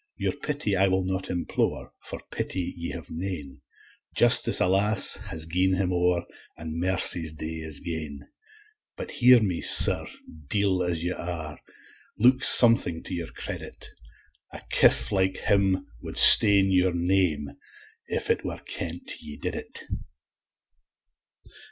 [0.17, 3.61] Your pity I will not implore, For pity ye have nane;
[4.15, 5.17] Justice, alas!
[5.29, 6.25] has gi'en him o'er,
[6.57, 8.27] And mercy's day is gane.
[8.97, 10.07] But hear me, Sir,
[10.47, 11.59] deil as ye are,
[12.17, 13.89] Look something to your credit;
[14.51, 17.49] A coof like him wad stain your name,
[18.07, 19.83] If it were kent ye did it.